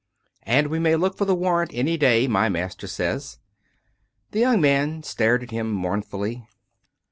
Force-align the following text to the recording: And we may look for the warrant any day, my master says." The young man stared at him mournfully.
And 0.41 0.69
we 0.69 0.79
may 0.79 0.95
look 0.95 1.15
for 1.15 1.25
the 1.25 1.35
warrant 1.35 1.69
any 1.75 1.95
day, 1.95 2.27
my 2.27 2.49
master 2.49 2.87
says." 2.87 3.37
The 4.31 4.39
young 4.39 4.59
man 4.59 5.03
stared 5.03 5.43
at 5.43 5.51
him 5.51 5.71
mournfully. 5.71 6.43